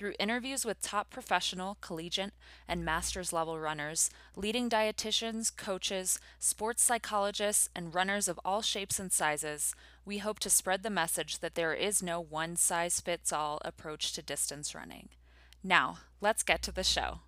[0.00, 2.32] Through interviews with top professional, collegiate,
[2.66, 9.12] and master's level runners, leading dietitians, coaches, sports psychologists, and runners of all shapes and
[9.12, 9.74] sizes,
[10.06, 14.14] we hope to spread the message that there is no one size fits all approach
[14.14, 15.10] to distance running.
[15.62, 17.18] Now, let's get to the show.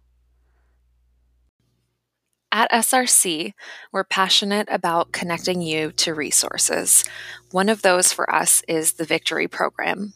[2.51, 3.53] At SRC,
[3.93, 7.05] we're passionate about connecting you to resources.
[7.51, 10.15] One of those for us is the Victory Program.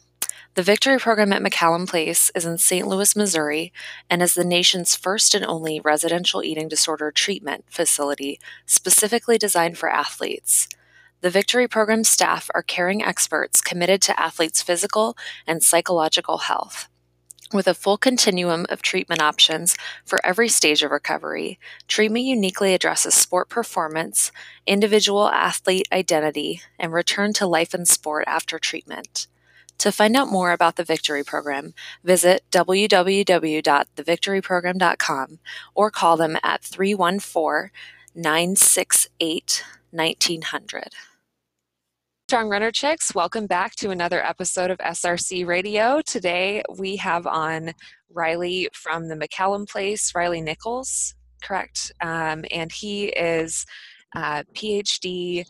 [0.57, 2.87] The Victory Program at McCallum Place is in St.
[2.87, 3.71] Louis, Missouri,
[4.09, 9.87] and is the nation's first and only residential eating disorder treatment facility specifically designed for
[9.87, 10.67] athletes.
[11.21, 16.87] The Victory Program staff are caring experts committed to athletes' physical and psychological health.
[17.53, 23.13] With a full continuum of treatment options for every stage of recovery, treatment uniquely addresses
[23.13, 24.31] sport performance,
[24.65, 29.27] individual athlete identity, and return to life and sport after treatment.
[29.79, 35.39] To find out more about the Victory Program, visit www.thevictoryprogram.com
[35.75, 37.69] or call them at 314
[38.15, 40.93] 968 1900.
[42.27, 46.01] Strong Runner Chicks, welcome back to another episode of SRC Radio.
[46.01, 47.73] Today we have on
[48.11, 51.91] Riley from the McCallum Place, Riley Nickols, correct?
[52.01, 53.65] Um, and he is
[54.15, 55.45] uh, PhD,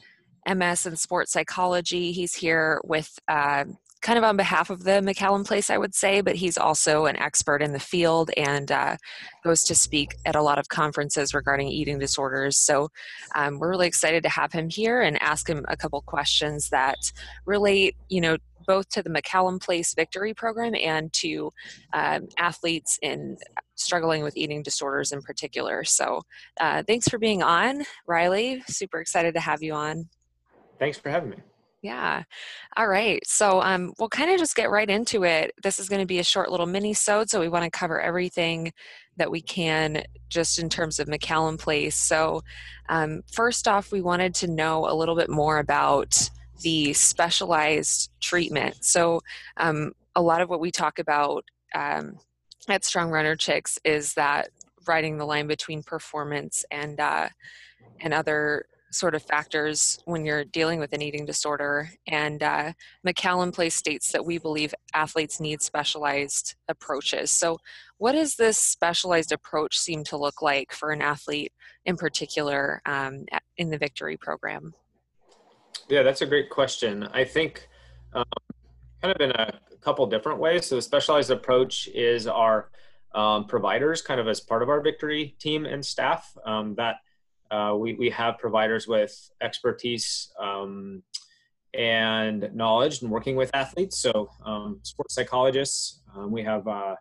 [0.46, 2.12] MS in sports psychology.
[2.12, 3.66] He's here with uh,
[4.08, 7.18] kind of on behalf of the McCallum Place, I would say, but he's also an
[7.18, 8.96] expert in the field and uh,
[9.44, 12.56] goes to speak at a lot of conferences regarding eating disorders.
[12.56, 12.88] So
[13.36, 16.96] um, we're really excited to have him here and ask him a couple questions that
[17.46, 21.52] relate, you know, both to the McCallum Place Victory Program and to
[21.92, 23.36] um, athletes in
[23.76, 25.84] struggling with eating disorders in particular.
[25.84, 26.22] So
[26.62, 28.64] uh, thanks for being on, Riley.
[28.68, 30.08] Super excited to have you on.
[30.80, 31.38] Thanks for having me.
[31.84, 32.24] Yeah.
[32.76, 33.22] All right.
[33.26, 35.52] So um, we'll kind of just get right into it.
[35.62, 38.02] This is going to be a short little mini sode, so we want to cover
[38.02, 38.74] everything
[39.18, 41.96] that we can just in terms of McCallum Place.
[41.96, 42.42] So
[42.90, 46.30] um, first off, we wanted to know a little bit more about
[46.62, 48.84] the specialized treatment.
[48.84, 49.22] So
[49.58, 51.46] um, a lot of what we talk about
[51.76, 52.18] um,
[52.68, 54.50] at Strong Runner Chicks is that
[54.88, 57.30] riding the line between performance and uh,
[58.00, 61.90] and other sort of factors when you're dealing with an eating disorder.
[62.08, 62.74] And uh,
[63.06, 67.32] McCallum Place states that we believe athletes need specialized approaches.
[67.32, 67.60] So,
[67.98, 71.52] what does this specialized approach seem to look like for an athlete
[71.86, 73.26] in particular um,
[73.58, 74.74] in the Victory program?
[75.90, 77.08] Yeah, that's a great question.
[77.14, 77.68] I think
[78.14, 78.24] um,
[79.02, 80.68] kind of in a couple different ways.
[80.68, 82.70] So, the specialized approach is our
[83.14, 86.98] um, providers, kind of as part of our Victory team and staff um, that
[87.52, 91.04] uh, we, we have providers with expertise um,
[91.74, 94.00] and knowledge in working with athletes.
[94.00, 96.96] So, um, sports psychologists, um, we have uh,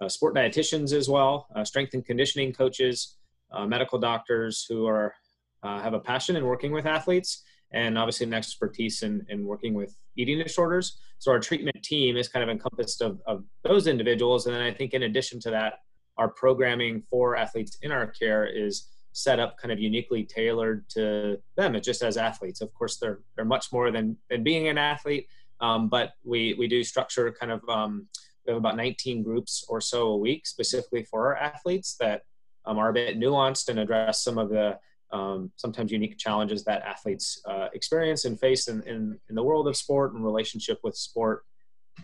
[0.00, 3.16] uh, sport dietitians as well, uh, strength and conditioning coaches,
[3.52, 5.14] uh, medical doctors who are
[5.62, 9.74] uh, have a passion in working with athletes, and obviously an expertise in, in working
[9.74, 10.98] with eating disorders.
[11.18, 14.46] So, our treatment team is kind of encompassed of, of those individuals.
[14.46, 15.74] And then I think in addition to that,
[16.16, 21.38] our programming for athletes in our care is set up kind of uniquely tailored to
[21.56, 21.78] them.
[21.80, 22.60] Just as athletes.
[22.60, 25.26] Of course, they're they're much more than than being an athlete.
[25.60, 28.08] Um, but we we do structure kind of um,
[28.46, 32.22] we have about 19 groups or so a week specifically for our athletes that
[32.64, 34.78] um, are a bit nuanced and address some of the
[35.12, 39.68] um, sometimes unique challenges that athletes uh, experience and face in, in, in, the world
[39.68, 41.44] of sport and relationship with sport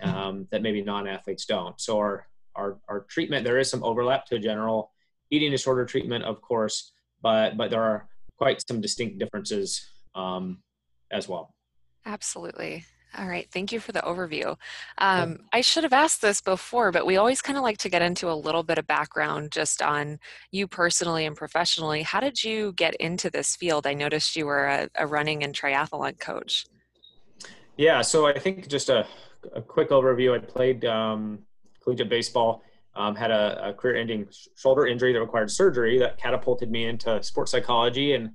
[0.03, 1.81] um, that maybe non-athletes don't.
[1.81, 4.93] So our, our, our treatment, there is some overlap to general
[5.31, 6.93] eating disorder treatment, of course,
[7.23, 9.85] but but there are quite some distinct differences
[10.15, 10.63] um,
[11.11, 11.55] as well.
[12.07, 12.85] Absolutely.
[13.17, 14.55] All right, thank you for the overview.
[14.99, 18.03] Um, I should have asked this before, but we always kind of like to get
[18.03, 20.19] into a little bit of background just on
[20.53, 22.03] you personally and professionally.
[22.03, 23.87] How did you get into this field?
[23.87, 26.67] I noticed you were a, a running and triathlon coach.
[27.79, 29.07] Yeah, so I think just a,
[29.55, 30.35] a quick overview.
[30.35, 31.41] I played um,
[31.83, 32.63] collegiate baseball
[32.99, 37.53] um, had a, a career-ending shoulder injury that required surgery that catapulted me into sports
[37.53, 38.31] psychology and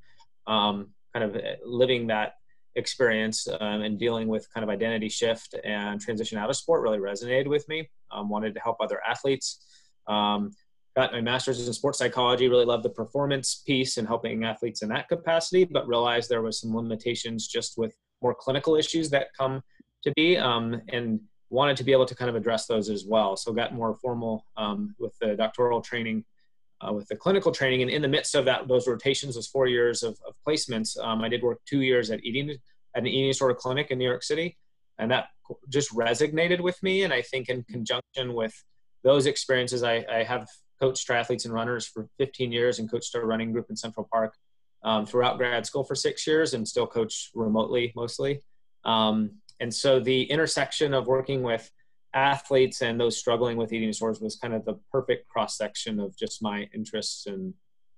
[0.48, 2.36] um, kind of uh, living that
[2.76, 6.98] experience um, and dealing with kind of identity shift and transition out of sport really
[6.98, 7.90] resonated with me.
[8.10, 9.60] Um, wanted to help other athletes.
[10.08, 10.52] Um,
[10.96, 12.48] got my master's in sports psychology.
[12.48, 16.62] Really loved the performance piece and helping athletes in that capacity, but realized there was
[16.62, 19.62] some limitations just with more clinical issues that come
[20.04, 20.38] to be.
[20.38, 21.20] Um, and
[21.54, 23.38] wanted to be able to kind of address those as well.
[23.38, 26.26] So got more formal um, with the doctoral training,
[26.82, 29.68] uh, with the clinical training, and in the midst of that, those rotations, those four
[29.68, 32.50] years of, of placements, um, I did work two years at eating
[32.96, 34.58] at an eating disorder clinic in New York City,
[34.98, 35.28] and that
[35.70, 37.04] just resonated with me.
[37.04, 38.54] And I think in conjunction with
[39.04, 40.48] those experiences, I, I have
[40.80, 44.34] coached triathletes and runners for 15 years and coached a running group in Central Park
[44.84, 48.42] um, throughout grad school for six years and still coach remotely mostly.
[48.86, 51.72] Um, and so the intersection of working with
[52.14, 56.18] athletes and those struggling with eating disorders was kind of the perfect cross section of
[56.18, 57.54] just my interests and,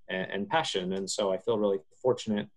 [0.07, 0.93] and, and passion.
[0.93, 2.47] And so I feel really fortunate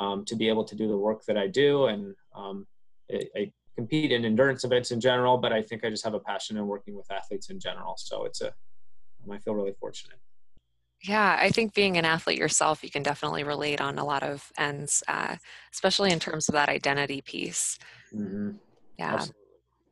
[0.00, 1.86] um, to be able to do the work that I do.
[1.86, 2.66] And um,
[3.08, 6.18] I, I, compete in endurance events in general, but I think I just have a
[6.18, 7.94] passion in working with athletes in general.
[7.98, 8.54] So it's a,
[9.30, 10.18] I feel really fortunate.
[11.02, 14.50] Yeah, I think being an athlete yourself, you can definitely relate on a lot of
[14.58, 15.36] ends, uh,
[15.72, 17.78] especially in terms of that identity piece.
[18.16, 18.50] Mm-hmm.
[18.98, 19.34] Yeah, Absolutely.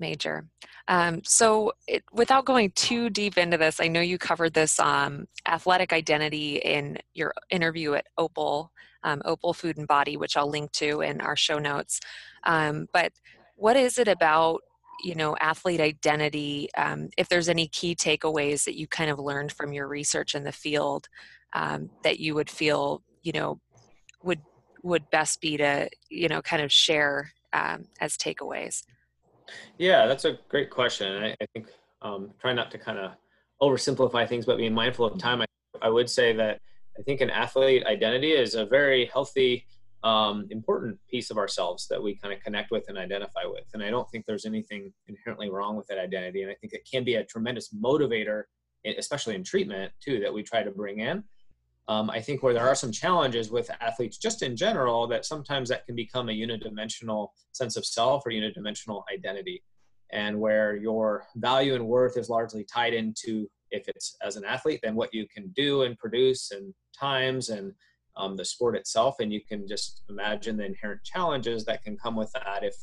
[0.00, 0.46] major.
[0.88, 5.26] Um, so, it, without going too deep into this, I know you covered this um,
[5.46, 8.70] athletic identity in your interview at Opal,
[9.02, 12.00] um, Opal Food and Body, which I'll link to in our show notes.
[12.44, 13.12] Um, but
[13.56, 14.62] what is it about
[15.02, 19.52] you know athlete identity um, if there's any key takeaways that you kind of learned
[19.52, 21.08] from your research in the field
[21.52, 23.60] um, that you would feel you know
[24.22, 24.40] would
[24.82, 28.82] would best be to you know kind of share um, as takeaways
[29.78, 31.68] yeah that's a great question i, I think
[32.02, 33.12] um, try not to kind of
[33.62, 35.46] oversimplify things but being mindful of time I,
[35.80, 36.60] I would say that
[36.98, 39.64] i think an athlete identity is a very healthy
[40.04, 43.64] um, important piece of ourselves that we kind of connect with and identify with.
[43.72, 46.42] And I don't think there's anything inherently wrong with that identity.
[46.42, 48.42] And I think it can be a tremendous motivator,
[48.98, 51.24] especially in treatment too, that we try to bring in.
[51.86, 55.68] Um, I think where there are some challenges with athletes just in general, that sometimes
[55.68, 59.62] that can become a unidimensional sense of self or unidimensional identity.
[60.12, 64.80] And where your value and worth is largely tied into if it's as an athlete,
[64.82, 67.72] then what you can do and produce and times and
[68.16, 72.14] um, the sport itself and you can just imagine the inherent challenges that can come
[72.14, 72.74] with that if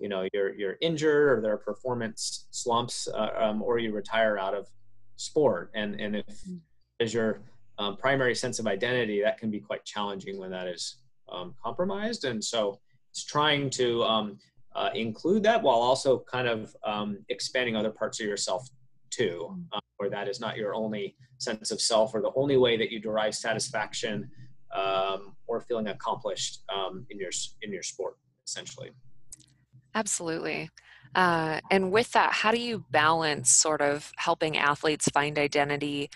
[0.00, 4.38] you know you're you're injured or there are performance slumps uh, um, or you retire
[4.38, 4.68] out of
[5.16, 6.58] sport and and if mm.
[6.98, 7.40] as your
[7.78, 10.96] um, primary sense of identity that can be quite challenging when that is
[11.30, 12.24] um, compromised.
[12.24, 12.78] And so
[13.10, 14.38] it's trying to um,
[14.74, 18.68] uh, include that while also kind of um, expanding other parts of yourself
[19.10, 19.80] too mm.
[19.98, 22.98] where that is not your only sense of self or the only way that you
[22.98, 24.30] derive satisfaction
[24.74, 27.30] um, or feeling accomplished um, in your
[27.62, 28.16] in your sport
[28.46, 28.90] essentially.
[29.94, 30.70] Absolutely.
[31.14, 36.08] Uh, and with that how do you balance sort of helping athletes find identity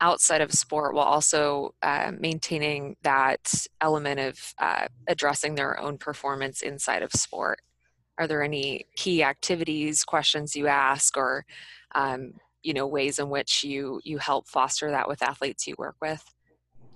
[0.00, 6.62] outside of sport while also uh, maintaining that element of uh, addressing their own performance
[6.62, 7.60] inside of sport
[8.18, 11.44] are there any key activities questions you ask or
[11.94, 12.32] um,
[12.62, 16.24] you know ways in which you you help foster that with athletes you work with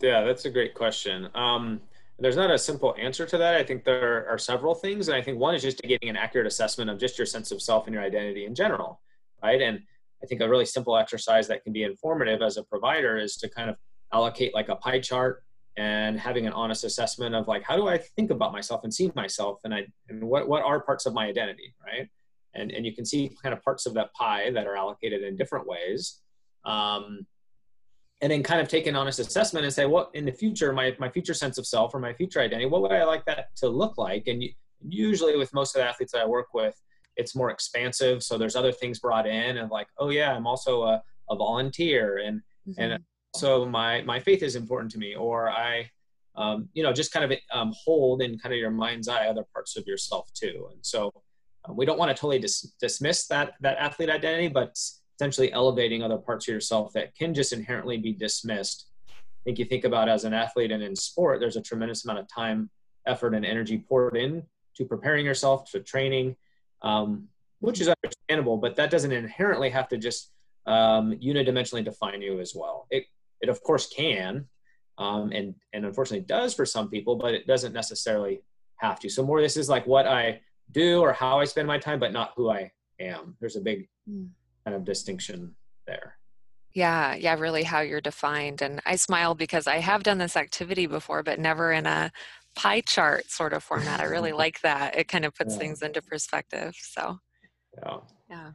[0.00, 1.28] yeah, that's a great question.
[1.34, 1.80] Um,
[2.18, 3.54] there's not a simple answer to that.
[3.54, 6.46] I think there are several things, and I think one is just getting an accurate
[6.46, 9.00] assessment of just your sense of self and your identity in general,
[9.42, 9.60] right?
[9.60, 9.82] And
[10.24, 13.48] I think a really simple exercise that can be informative as a provider is to
[13.48, 13.76] kind of
[14.10, 15.42] allocate like a pie chart
[15.76, 19.12] and having an honest assessment of like how do I think about myself and see
[19.14, 22.08] myself and I and what what are parts of my identity, right?
[22.54, 25.36] And and you can see kind of parts of that pie that are allocated in
[25.36, 26.20] different ways.
[26.64, 27.26] Um,
[28.22, 30.96] and then kind of take an honest assessment and say what in the future my,
[30.98, 33.68] my future sense of self or my future identity what would i like that to
[33.68, 34.42] look like and
[34.88, 36.80] usually with most of the athletes that i work with
[37.16, 40.82] it's more expansive so there's other things brought in and like oh yeah i'm also
[40.82, 42.80] a, a volunteer and mm-hmm.
[42.80, 43.02] and
[43.34, 45.88] so my my faith is important to me or i
[46.36, 49.44] um, you know just kind of um, hold in kind of your mind's eye other
[49.52, 51.12] parts of yourself too and so
[51.68, 54.76] uh, we don't want to totally dis- dismiss that that athlete identity but
[55.18, 58.86] essentially elevating other parts of yourself that can just inherently be dismissed.
[59.08, 59.12] I
[59.44, 62.28] think you think about as an athlete and in sport, there's a tremendous amount of
[62.28, 62.70] time,
[63.06, 64.42] effort, and energy poured in
[64.76, 66.34] to preparing yourself to training,
[66.84, 67.26] um,
[67.58, 70.30] which is understandable, but that doesn't inherently have to just
[70.66, 72.86] um, unidimensionally define you as well.
[72.90, 73.06] It,
[73.40, 74.46] it of course can,
[74.98, 78.42] um, and and unfortunately does for some people, but it doesn't necessarily
[78.76, 79.08] have to.
[79.08, 82.12] So more, this is like what I do or how I spend my time, but
[82.12, 83.36] not who I am.
[83.40, 84.28] There's a big mm
[84.64, 85.54] kind of distinction
[85.86, 86.16] there.
[86.72, 88.62] Yeah, yeah, really how you're defined.
[88.62, 92.10] And I smile because I have done this activity before, but never in a
[92.54, 94.00] pie chart sort of format.
[94.00, 94.96] I really like that.
[94.96, 95.60] It kind of puts yeah.
[95.60, 96.74] things into perspective.
[96.78, 97.18] So,
[97.76, 97.98] yeah,
[98.30, 98.50] yeah,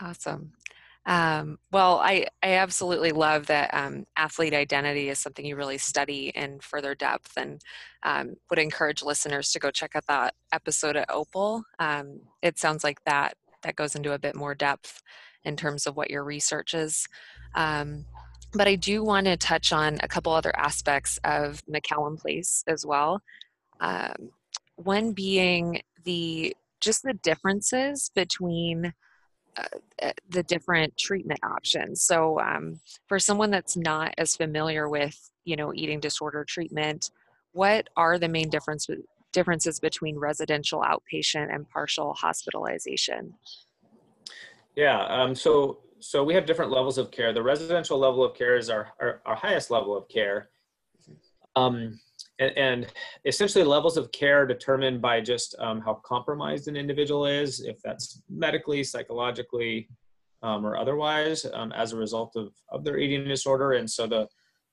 [0.00, 0.52] awesome.
[1.06, 6.32] Um, well, I, I absolutely love that um, athlete identity is something you really study
[6.34, 7.60] in further depth and
[8.02, 11.62] um, would encourage listeners to go check out that episode at Opal.
[11.78, 15.02] Um, it sounds like that that goes into a bit more depth
[15.42, 17.06] in terms of what your research is.
[17.54, 18.06] Um,
[18.54, 22.86] but I do want to touch on a couple other aspects of McCallum Place as
[22.86, 23.20] well.
[23.80, 24.30] Um,
[24.76, 28.92] one being the just the differences between
[29.56, 32.02] uh, uh, the different treatment options.
[32.02, 37.10] So, um, for someone that's not as familiar with, you know, eating disorder treatment,
[37.52, 38.88] what are the main difference,
[39.32, 43.34] differences between residential outpatient and partial hospitalization?
[44.74, 47.32] Yeah, um, so so we have different levels of care.
[47.32, 50.50] The residential level of care is our our, our highest level of care.
[51.56, 51.98] Um,
[52.40, 52.86] and, and,
[53.24, 58.20] essentially levels of care determined by just um, how compromised an individual is, if that's
[58.28, 59.88] medically, psychologically,
[60.42, 63.72] um, or otherwise, um, as a result of, of their eating disorder.
[63.72, 64.28] And so the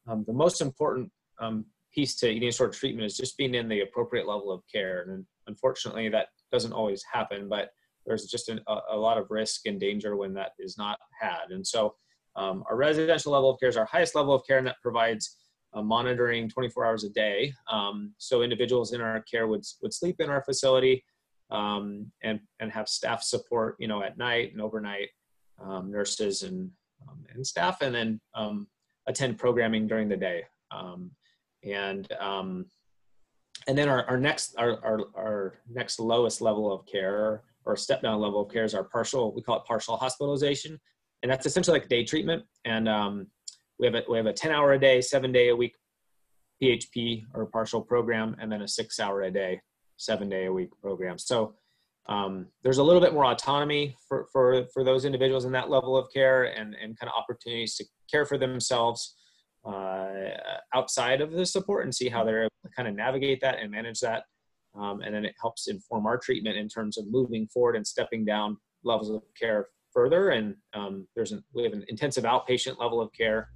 [0.10, 1.10] um, the most important
[1.40, 5.06] um, piece to eating disorder treatment is just being in the appropriate level of care.
[5.08, 7.70] And unfortunately, that doesn't always happen, but
[8.12, 11.52] there's just an, a, a, lot of risk and danger when that is not had.
[11.52, 11.96] And so
[12.36, 15.38] um, our residential level of care is our highest level of care, and that provides
[15.74, 17.54] uh, monitoring 24 hours a day.
[17.72, 21.06] Um, so individuals in our care would, would sleep in our facility
[21.52, 25.08] um, and, and have staff support, you know, at night and overnight,
[25.64, 26.70] um, nurses and,
[27.08, 28.68] um, and staff, and then um,
[29.08, 30.44] attend programming during the day.
[31.64, 32.08] And
[33.68, 38.02] and then our, our next our, our, our next lowest level of care or step
[38.02, 40.80] down level of care is our partial we call it partial hospitalization.
[41.24, 42.44] And that's essentially like day treatment.
[42.66, 43.28] And um,
[43.80, 45.76] we have a we have a 10 hour a day seven day a week
[46.62, 49.60] php or partial program and then a six hour a day
[49.98, 51.18] seven day a week program.
[51.18, 51.56] So
[52.08, 55.96] um, there's a little bit more autonomy for, for, for those individuals in that level
[55.96, 59.16] of care and, and kind of opportunities to care for themselves
[59.66, 60.32] uh,
[60.74, 63.72] outside of the support and see how they're able to kind of navigate that and
[63.72, 64.24] manage that.
[64.76, 68.24] Um, and then it helps inform our treatment in terms of moving forward and stepping
[68.26, 70.30] down levels of care further.
[70.30, 73.50] And um, there's an, we have an intensive outpatient level of care,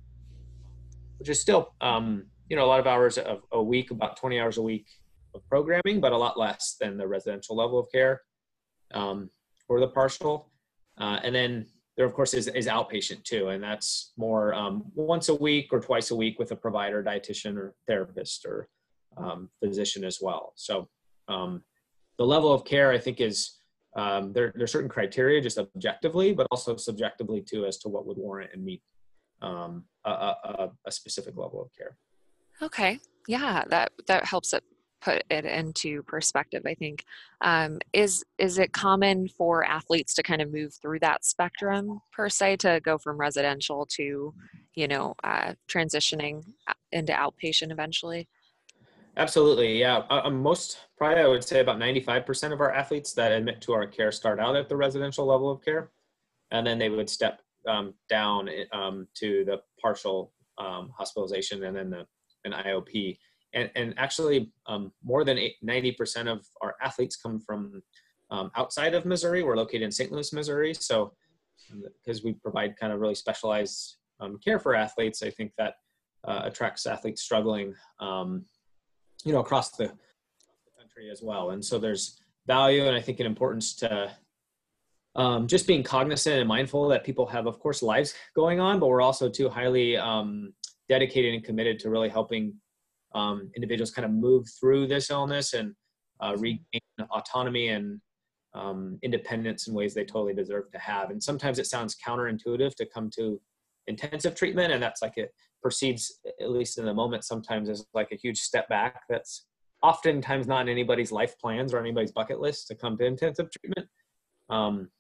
[1.18, 4.40] which is still, um, you know, a lot of hours of a week, about 20
[4.40, 4.88] hours a week
[5.34, 8.22] of programming, but a lot less than the residential level of care
[8.94, 9.30] um,
[9.70, 10.52] or the partial.
[11.00, 11.66] Uh, and then
[11.98, 15.80] there of course is, is outpatient too and that's more um, once a week or
[15.80, 18.68] twice a week with a provider dietitian or therapist or
[19.18, 20.88] um, physician as well so
[21.28, 21.64] um,
[22.18, 23.60] the level of care i think is
[23.96, 28.18] um, there, are certain criteria just objectively but also subjectively too as to what would
[28.18, 28.82] warrant and meet
[29.42, 31.98] um, a, a, a specific level of care.
[32.62, 33.00] Okay.
[33.28, 34.64] Yeah that that helps it
[35.02, 37.04] put it into perspective i think.
[37.42, 42.30] Um, is is it common for athletes to kind of move through that spectrum per
[42.30, 44.34] se to go from residential to
[44.76, 48.28] you know uh, transitioning uh, into outpatient eventually
[49.18, 53.32] absolutely yeah uh, um, most probably i would say about 95% of our athletes that
[53.32, 55.92] admit to our care start out at the residential level of care
[56.52, 61.90] and then they would step um, down um, to the partial um, hospitalization and then
[61.90, 62.06] the
[62.46, 63.18] an iop
[63.54, 67.82] and, and actually um, more than 90% of our athletes come from
[68.30, 69.44] um, outside of Missouri.
[69.44, 70.12] We're located in St.
[70.12, 70.74] Louis, Missouri.
[70.74, 71.14] So
[72.04, 73.96] because we provide kind of really specialized
[74.44, 75.76] care for athletes, I think that
[76.28, 78.46] uh, attracts athletes struggling, um,
[79.26, 81.50] you know, across the, the country as well.
[81.50, 84.12] And so there's value and I think an importance to
[85.16, 88.88] um, just being cognizant and mindful that people have, of course, lives going on, but
[88.88, 90.54] we're also too highly um,
[90.90, 92.54] dedicated and committed to really helping
[93.14, 95.74] um, individuals kind of move through this illness and
[96.20, 98.00] uh, regain autonomy and
[98.54, 101.10] um, independence in ways they totally deserve to have.
[101.10, 103.40] And sometimes it sounds counterintuitive to come to
[103.88, 105.32] intensive treatment, and that's like it
[105.66, 109.02] perceives, at least in the moment, sometimes as like a huge step back.
[109.10, 109.48] That's
[109.82, 113.88] oftentimes not in anybody's life plans or anybody's bucket list to come to intensive treatment.
[114.48, 114.92] Um,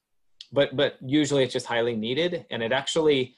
[0.51, 3.36] but but usually it's just highly needed, and it actually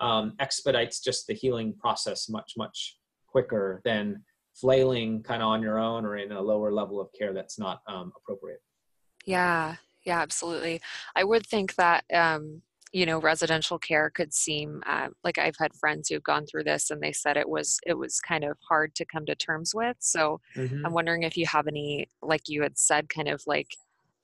[0.00, 2.96] um, expedites just the healing process much much
[3.26, 7.34] quicker than flailing kind of on your own or in a lower level of care
[7.34, 8.60] that's not um, appropriate.
[9.26, 10.80] Yeah, yeah, absolutely.
[11.14, 15.74] I would think that um, you know residential care could seem uh, like I've had
[15.74, 18.94] friends who've gone through this and they said it was it was kind of hard
[18.96, 19.96] to come to terms with.
[20.00, 20.84] So mm-hmm.
[20.84, 23.68] I'm wondering if you have any, like you had said, kind of like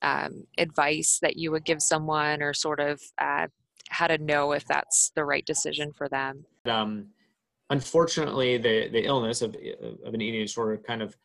[0.03, 3.47] um, advice that you would give someone or sort of uh,
[3.89, 6.45] how to know if that's the right decision for them.
[6.67, 7.07] Um,
[7.71, 9.55] unfortunately, the the illness of
[10.05, 11.17] of an eating disorder kind of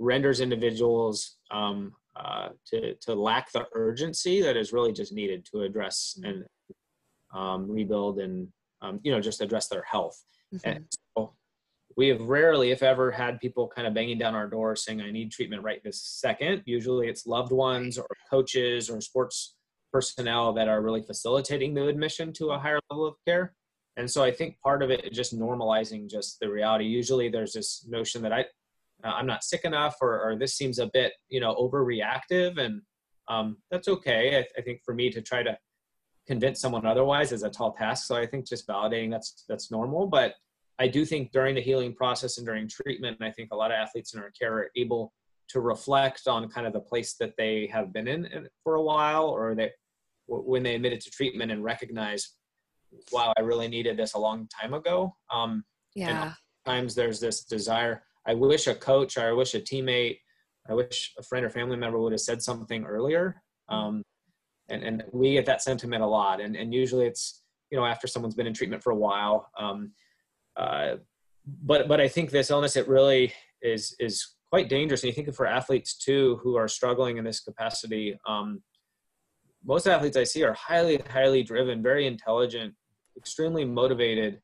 [0.00, 5.62] renders individuals um, uh, to to lack the urgency that is really just needed to
[5.62, 6.44] address and
[7.32, 8.48] um, rebuild and
[8.82, 10.22] um, you know just address their health.
[10.54, 10.68] Mm-hmm.
[10.68, 10.84] And
[11.16, 11.34] so
[11.96, 15.10] we have rarely, if ever, had people kind of banging down our door saying, "I
[15.10, 16.62] need treatment right this second.
[16.64, 19.56] Usually, it's loved ones or coaches or sports
[19.92, 23.54] personnel that are really facilitating the admission to a higher level of care.
[23.96, 26.84] And so I think part of it is just normalizing just the reality.
[26.84, 28.42] Usually there's this notion that I,
[29.02, 32.82] uh, I'm not sick enough or, or this seems a bit, you know, overreactive and
[33.28, 34.38] um, that's okay.
[34.38, 35.58] I, I think for me to try to
[36.28, 38.06] convince someone otherwise is a tall task.
[38.06, 40.34] So I think just validating that's, that's normal, but
[40.78, 43.76] I do think during the healing process and during treatment, I think a lot of
[43.76, 45.12] athletes in our care are able
[45.48, 49.24] to reflect on kind of the place that they have been in for a while
[49.24, 49.70] or they
[50.26, 52.34] when they admitted to treatment and recognize
[53.12, 55.14] wow i really needed this a long time ago.
[55.32, 56.34] Um yeah.
[56.66, 58.02] times there's this desire.
[58.26, 60.18] I wish a coach or i wish a teammate
[60.68, 63.42] i wish a friend or family member would have said something earlier.
[63.70, 64.02] Um
[64.68, 68.06] and and we get that sentiment a lot and and usually it's you know after
[68.06, 69.92] someone's been in treatment for a while um
[70.56, 70.94] uh
[71.62, 73.32] but but i think this illness it really
[73.62, 75.02] is is quite dangerous.
[75.02, 78.62] And you think for athletes too who are struggling in this capacity, um,
[79.64, 82.74] most athletes I see are highly, highly driven, very intelligent,
[83.16, 84.40] extremely motivated,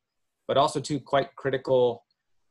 [0.47, 2.03] but also too quite critical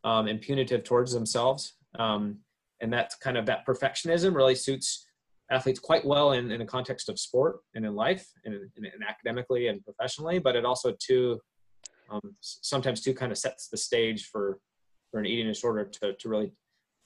[0.03, 1.75] um, and punitive towards themselves.
[1.99, 2.39] Um,
[2.81, 5.07] and that kind of that perfectionism really suits
[5.51, 9.05] athletes quite well in, in the context of sport and in life and, and, and
[9.07, 11.39] academically and professionally, but it also too
[12.11, 14.59] um, sometimes too kind of sets the stage for
[15.11, 16.53] for an eating disorder to, to really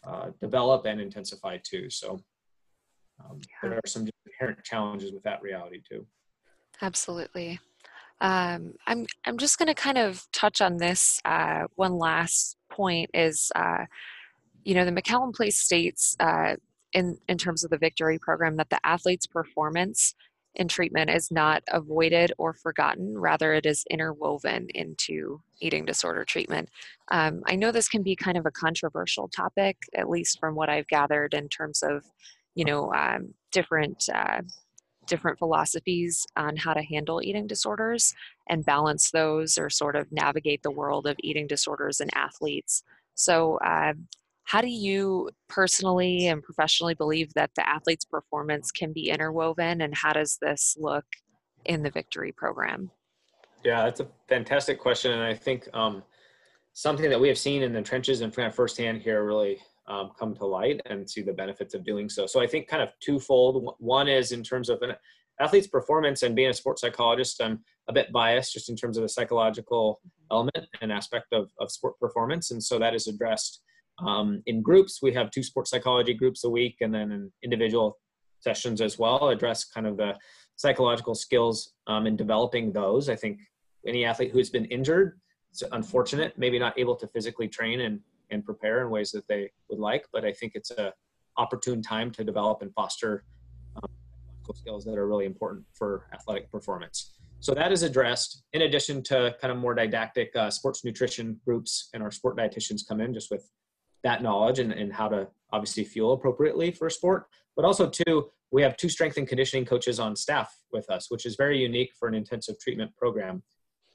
[0.06, 1.90] uh, develop and intensify too.
[1.90, 2.18] So
[3.20, 3.70] um, yeah.
[3.70, 6.06] there are some inherent challenges with that reality too.
[6.80, 7.60] Absolutely.
[8.20, 11.20] Um, I'm I'm just going to kind of touch on this.
[11.24, 13.84] Uh, one last point is, uh,
[14.64, 16.56] you know, the McCallum Place states uh,
[16.92, 20.14] in in terms of the Victory program that the athlete's performance
[20.54, 26.68] in treatment is not avoided or forgotten, rather, it is interwoven into eating disorder treatment.
[27.12, 30.68] Um, I know this can be kind of a controversial topic, at least from what
[30.68, 32.04] I've gathered in terms of,
[32.54, 34.08] you know, um, different.
[34.12, 34.42] Uh,
[35.06, 38.12] different philosophies on how to handle eating disorders
[38.50, 42.82] and balance those or sort of navigate the world of eating disorders and athletes.
[43.14, 43.94] So, uh,
[44.48, 49.94] how do you personally and professionally believe that the athlete's performance can be interwoven, and
[49.94, 51.04] how does this look
[51.66, 52.90] in the Victory program?
[53.62, 56.02] Yeah, that's a fantastic question, and I think um,
[56.72, 60.46] something that we have seen in the trenches and firsthand here really um, come to
[60.46, 62.26] light and see the benefits of doing so.
[62.26, 63.74] So I think kind of twofold.
[63.78, 64.94] One is in terms of an
[65.40, 69.02] athlete's performance and being a sports psychologist, I'm a bit biased just in terms of
[69.02, 73.60] the psychological element and aspect of, of sport performance, and so that is addressed
[74.04, 77.98] um, in groups, we have two sports psychology groups a week, and then in individual
[78.40, 80.14] sessions as well, address kind of the
[80.56, 83.08] psychological skills um, in developing those.
[83.08, 83.40] I think
[83.86, 85.18] any athlete who's been injured,
[85.50, 89.50] it's unfortunate, maybe not able to physically train and, and prepare in ways that they
[89.70, 90.92] would like, but I think it's a
[91.36, 93.24] opportune time to develop and foster
[93.76, 93.90] um,
[94.54, 97.14] skills that are really important for athletic performance.
[97.40, 101.88] So that is addressed in addition to kind of more didactic uh, sports nutrition groups
[101.94, 103.48] and our sport dietitians come in just with
[104.04, 107.26] that knowledge and, and how to obviously fuel appropriately for a sport.
[107.56, 111.26] But also, too, we have two strength and conditioning coaches on staff with us, which
[111.26, 113.42] is very unique for an intensive treatment program.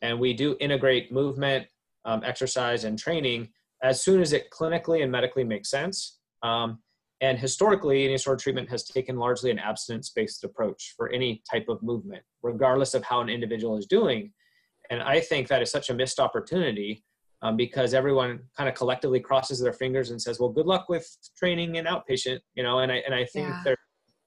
[0.01, 1.67] And we do integrate movement,
[2.05, 3.49] um, exercise, and training
[3.81, 6.19] as soon as it clinically and medically makes sense.
[6.41, 6.79] Um,
[7.21, 11.41] and historically, any sort of treatment has taken largely an abstinence based approach for any
[11.49, 14.33] type of movement, regardless of how an individual is doing.
[14.89, 17.05] And I think that is such a missed opportunity
[17.43, 21.05] um, because everyone kind of collectively crosses their fingers and says, "Well, good luck with
[21.37, 22.79] training and outpatient," you know.
[22.79, 23.61] And I and I think yeah.
[23.65, 23.77] there's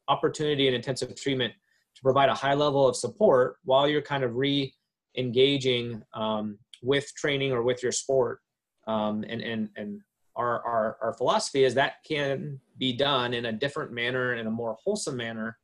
[0.08, 1.52] opportunity in intensive treatment
[1.96, 7.52] to provide a high level of support while you're kind of re-engaging um, with training
[7.52, 8.40] or with your sport.
[8.86, 10.00] Um, and and and
[10.36, 14.50] our, our our philosophy is that can be done in a different manner, in a
[14.50, 15.56] more wholesome manner,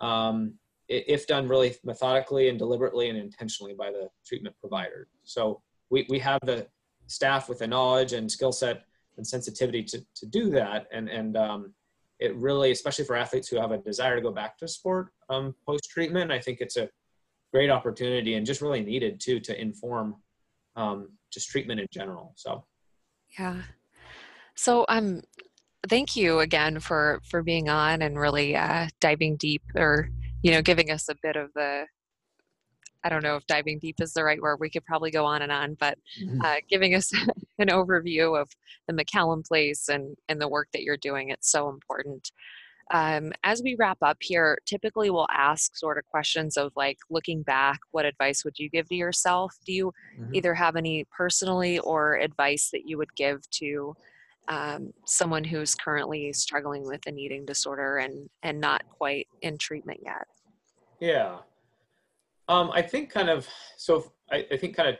[0.00, 0.54] um,
[0.88, 5.08] if done really methodically and deliberately and intentionally by the treatment provider.
[5.24, 6.68] So we, we have the
[7.10, 8.84] staff with the knowledge and skill set
[9.16, 10.86] and sensitivity to, to do that.
[10.92, 11.74] And, and um,
[12.18, 15.54] it really, especially for athletes who have a desire to go back to sport um,
[15.66, 16.88] post treatment, I think it's a
[17.52, 20.16] great opportunity and just really needed too to inform
[20.76, 22.32] um, just treatment in general.
[22.36, 22.64] So,
[23.38, 23.62] yeah.
[24.54, 25.22] So, um,
[25.88, 30.10] thank you again for for being on and really uh, diving deep, or
[30.42, 31.86] you know, giving us a bit of the
[33.04, 34.58] I don't know if diving deep is the right word.
[34.60, 36.40] We could probably go on and on, but mm-hmm.
[36.42, 37.12] uh, giving us
[37.58, 38.50] an overview of
[38.86, 42.30] the McCallum Place and, and the work that you're doing, it's so important.
[42.92, 47.42] Um, as we wrap up here, typically we'll ask sort of questions of like looking
[47.42, 49.56] back, what advice would you give to yourself?
[49.64, 50.34] Do you mm-hmm.
[50.34, 53.94] either have any personally or advice that you would give to
[54.48, 60.00] um, someone who's currently struggling with an eating disorder and and not quite in treatment
[60.04, 60.26] yet?
[61.00, 61.38] Yeah.
[62.50, 64.12] Um, I think kind of so.
[64.32, 64.96] I, I think kind of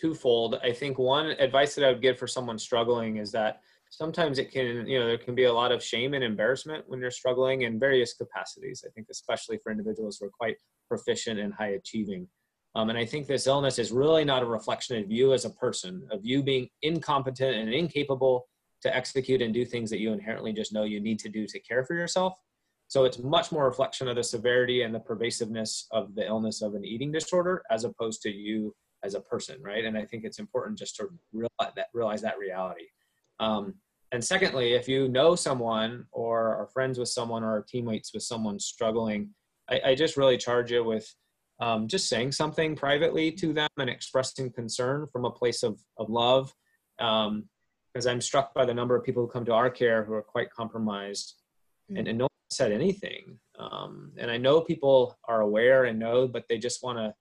[0.00, 0.60] twofold.
[0.62, 4.52] I think one advice that I would give for someone struggling is that sometimes it
[4.52, 7.62] can, you know, there can be a lot of shame and embarrassment when you're struggling
[7.62, 8.84] in various capacities.
[8.86, 12.28] I think especially for individuals who are quite proficient and high achieving.
[12.76, 15.50] Um, and I think this illness is really not a reflection of you as a
[15.50, 18.46] person, of you being incompetent and incapable
[18.82, 21.58] to execute and do things that you inherently just know you need to do to
[21.58, 22.38] care for yourself.
[22.88, 26.74] So it's much more reflection of the severity and the pervasiveness of the illness of
[26.74, 28.74] an eating disorder as opposed to you
[29.04, 29.84] as a person, right?
[29.84, 32.86] And I think it's important just to realize that, realize that reality.
[33.40, 33.74] Um,
[34.10, 38.22] and secondly, if you know someone or are friends with someone or are teammates with
[38.22, 39.30] someone struggling,
[39.70, 41.06] I, I just really charge you with
[41.60, 46.08] um, just saying something privately to them and expressing concern from a place of, of
[46.08, 46.54] love.
[46.98, 47.48] Um,
[47.92, 50.22] because I'm struck by the number of people who come to our care who are
[50.22, 51.34] quite compromised
[51.90, 51.96] mm-hmm.
[51.96, 52.10] and, mm.
[52.10, 53.38] and no one said anything.
[53.58, 57.14] Um, and I know people are aware and know, but they just want to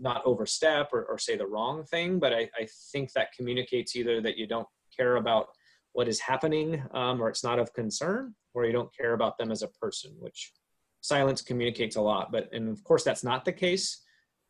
[0.00, 2.18] not overstep or, or, say the wrong thing.
[2.18, 5.48] But I, I, think that communicates either that you don't care about
[5.92, 9.52] what is happening um, or it's not of concern or you don't care about them
[9.52, 10.52] as a person, which
[11.00, 12.32] silence communicates a lot.
[12.32, 14.02] But, and of course, that's not the case.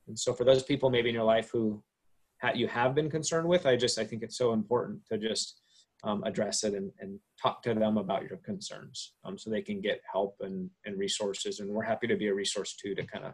[0.06, 1.82] And so for those people maybe in your life who
[2.54, 5.60] you have been concerned with, I just, I think it's so important to just
[6.04, 9.80] um, address it and, and, talk to them about your concerns um, so they can
[9.80, 11.60] get help and, and resources.
[11.60, 13.32] And we're happy to be a resource too to kind of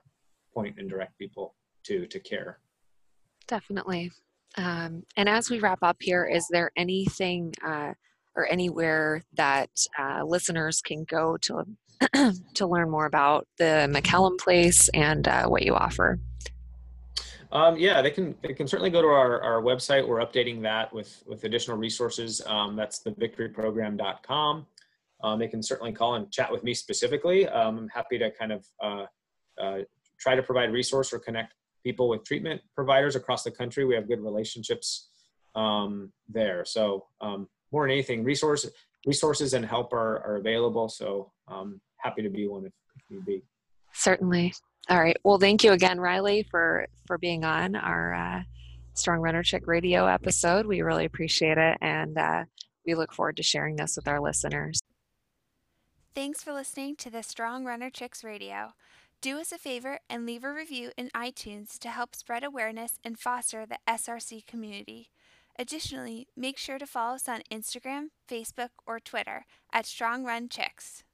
[0.52, 1.54] point and direct people
[1.84, 2.58] to to care.
[3.46, 4.10] Definitely.
[4.56, 7.92] Um, and as we wrap up here, is there anything uh,
[8.34, 11.64] or anywhere that uh, listeners can go to
[12.54, 16.18] to learn more about the McCallum Place and uh, what you offer?
[17.52, 20.06] Um, yeah, they can they can certainly go to our, our website.
[20.06, 22.40] We're updating that with with additional resources.
[22.46, 24.66] Um, that's thevictoryprogram.com.
[25.22, 27.48] Um, they can certainly call and chat with me specifically.
[27.48, 29.06] Um, I'm happy to kind of uh,
[29.60, 29.78] uh,
[30.18, 33.84] try to provide resource or connect people with treatment providers across the country.
[33.84, 35.08] We have good relationships
[35.54, 36.64] um, there.
[36.64, 38.72] So um, more than anything, resources
[39.06, 40.88] resources and help are, are available.
[40.88, 42.72] So um, happy to be one if,
[43.10, 43.42] if be.
[43.92, 44.54] Certainly.
[44.88, 45.16] All right.
[45.22, 48.42] Well, thank you again, Riley, for for being on our uh,
[48.94, 50.66] Strong Runner Chick Radio episode.
[50.66, 52.44] We really appreciate it, and uh,
[52.86, 54.80] we look forward to sharing this with our listeners.
[56.14, 58.72] Thanks for listening to the Strong Runner Chicks Radio.
[59.22, 63.18] Do us a favor and leave a review in iTunes to help spread awareness and
[63.18, 65.10] foster the SRC community.
[65.58, 71.04] Additionally, make sure to follow us on Instagram, Facebook, or Twitter at Strong Run Chicks.